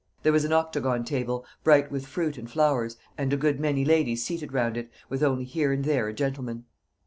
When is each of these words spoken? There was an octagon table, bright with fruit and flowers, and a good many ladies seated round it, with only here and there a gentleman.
There 0.23 0.31
was 0.31 0.45
an 0.45 0.51
octagon 0.51 1.05
table, 1.05 1.45
bright 1.63 1.91
with 1.91 2.07
fruit 2.07 2.35
and 2.35 2.49
flowers, 2.49 2.97
and 3.19 3.31
a 3.31 3.37
good 3.37 3.59
many 3.59 3.85
ladies 3.85 4.25
seated 4.25 4.51
round 4.51 4.75
it, 4.75 4.89
with 5.09 5.21
only 5.21 5.43
here 5.43 5.71
and 5.71 5.85
there 5.85 6.07
a 6.07 6.13
gentleman. 6.15 6.65